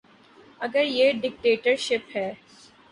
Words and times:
اگر 0.61 0.83
یہ 0.89 1.11
ڈکٹیٹرشپ 1.21 2.15
ہے۔ 2.15 2.31